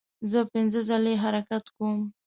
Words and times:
زه 0.31 0.39
پنځه 0.53 0.79
ځلې 0.89 1.13
حرکت 1.23 1.65
کوم. 1.75 1.99